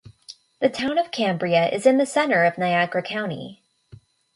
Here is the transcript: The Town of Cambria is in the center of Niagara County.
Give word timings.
The 0.61 0.67
Town 0.69 0.97
of 0.97 1.11
Cambria 1.11 1.69
is 1.69 1.85
in 1.85 1.97
the 1.99 2.07
center 2.07 2.43
of 2.43 2.57
Niagara 2.57 3.03
County. 3.03 3.61